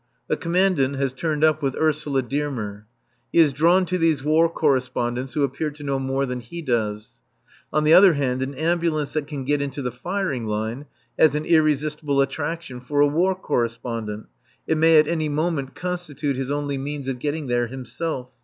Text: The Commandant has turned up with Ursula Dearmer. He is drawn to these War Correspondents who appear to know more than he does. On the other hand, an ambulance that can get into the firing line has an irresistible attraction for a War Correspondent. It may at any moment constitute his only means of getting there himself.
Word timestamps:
The 0.27 0.35
Commandant 0.35 0.95
has 0.95 1.13
turned 1.13 1.43
up 1.43 1.61
with 1.61 1.75
Ursula 1.75 2.23
Dearmer. 2.23 2.87
He 3.31 3.37
is 3.37 3.53
drawn 3.53 3.85
to 3.85 3.99
these 3.99 4.23
War 4.23 4.49
Correspondents 4.49 5.33
who 5.33 5.43
appear 5.43 5.69
to 5.69 5.83
know 5.83 5.99
more 5.99 6.25
than 6.25 6.39
he 6.39 6.63
does. 6.63 7.19
On 7.71 7.83
the 7.83 7.93
other 7.93 8.13
hand, 8.13 8.41
an 8.41 8.55
ambulance 8.55 9.13
that 9.13 9.27
can 9.27 9.45
get 9.45 9.61
into 9.61 9.83
the 9.83 9.91
firing 9.91 10.47
line 10.47 10.87
has 11.19 11.35
an 11.35 11.45
irresistible 11.45 12.19
attraction 12.19 12.81
for 12.81 12.99
a 12.99 13.05
War 13.07 13.35
Correspondent. 13.35 14.25
It 14.65 14.79
may 14.79 14.97
at 14.97 15.07
any 15.07 15.29
moment 15.29 15.75
constitute 15.75 16.35
his 16.35 16.49
only 16.49 16.79
means 16.79 17.07
of 17.07 17.19
getting 17.19 17.45
there 17.45 17.67
himself. 17.67 18.31